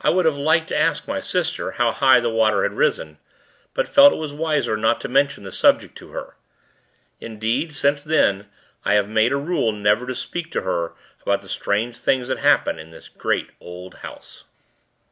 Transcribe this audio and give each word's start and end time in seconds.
I 0.00 0.10
would 0.10 0.26
have 0.26 0.36
liked 0.38 0.68
to 0.68 0.78
ask 0.78 1.08
my 1.08 1.18
sister, 1.18 1.72
how 1.72 1.90
high 1.90 2.20
the 2.20 2.30
water 2.30 2.62
had 2.62 2.74
risen; 2.74 3.18
but 3.74 3.88
felt 3.88 4.12
it 4.12 4.16
was 4.16 4.32
wiser 4.32 4.76
not 4.76 5.00
to 5.00 5.08
mention 5.08 5.42
the 5.42 5.50
subject 5.50 5.98
to 5.98 6.10
her. 6.12 6.36
Indeed, 7.20 7.72
since 7.74 8.04
then, 8.04 8.46
I 8.84 8.94
have 8.94 9.08
made 9.08 9.32
a 9.32 9.36
rule 9.36 9.72
never 9.72 10.06
to 10.06 10.14
speak 10.14 10.52
to 10.52 10.60
her 10.62 10.92
about 11.22 11.40
the 11.42 11.48
strange 11.48 11.96
things, 11.98 12.28
that 12.28 12.38
happen 12.38 12.78
in 12.78 12.92
this 12.92 13.08
great, 13.08 13.50
old 13.60 13.94
house. 14.06 14.44